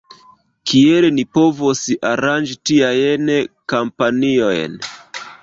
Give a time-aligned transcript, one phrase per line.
[0.69, 1.81] Kiel ni povos
[2.13, 3.31] aranĝi tiajn
[3.75, 4.81] kampanjojn?